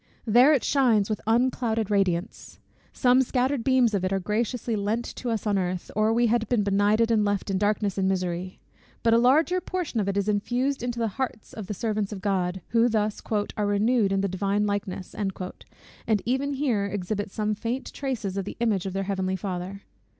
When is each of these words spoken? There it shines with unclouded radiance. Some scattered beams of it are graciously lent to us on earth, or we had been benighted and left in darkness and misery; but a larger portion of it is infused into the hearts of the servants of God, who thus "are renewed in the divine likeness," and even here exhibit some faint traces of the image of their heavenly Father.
There 0.25 0.51
it 0.51 0.63
shines 0.63 1.11
with 1.11 1.21
unclouded 1.27 1.91
radiance. 1.91 2.57
Some 2.91 3.21
scattered 3.21 3.63
beams 3.63 3.93
of 3.93 4.03
it 4.03 4.11
are 4.11 4.19
graciously 4.19 4.75
lent 4.75 5.05
to 5.17 5.29
us 5.29 5.45
on 5.45 5.59
earth, 5.59 5.91
or 5.95 6.11
we 6.11 6.25
had 6.25 6.49
been 6.49 6.63
benighted 6.63 7.11
and 7.11 7.23
left 7.23 7.51
in 7.51 7.59
darkness 7.59 7.99
and 7.99 8.07
misery; 8.07 8.59
but 9.03 9.13
a 9.13 9.19
larger 9.19 9.61
portion 9.61 9.99
of 9.99 10.09
it 10.09 10.17
is 10.17 10.27
infused 10.27 10.81
into 10.81 10.97
the 10.97 11.07
hearts 11.07 11.53
of 11.53 11.67
the 11.67 11.75
servants 11.75 12.11
of 12.11 12.19
God, 12.19 12.61
who 12.69 12.89
thus 12.89 13.21
"are 13.55 13.67
renewed 13.67 14.11
in 14.11 14.21
the 14.21 14.27
divine 14.27 14.65
likeness," 14.65 15.13
and 15.13 16.21
even 16.25 16.53
here 16.53 16.85
exhibit 16.87 17.29
some 17.29 17.53
faint 17.53 17.93
traces 17.93 18.37
of 18.37 18.45
the 18.45 18.57
image 18.59 18.87
of 18.87 18.93
their 18.93 19.03
heavenly 19.03 19.35
Father. 19.35 19.83